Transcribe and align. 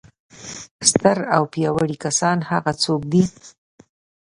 ستر 0.89 1.17
او 1.35 1.43
پیاوړي 1.53 1.97
کسان 2.05 2.37
هغه 2.49 2.71
څوک 2.83 3.01
دي. 3.11 3.23